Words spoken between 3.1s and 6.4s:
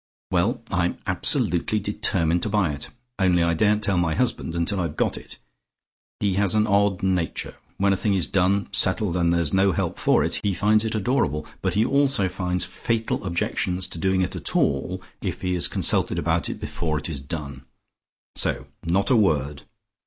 only I daren't tell my husband until I've done it. He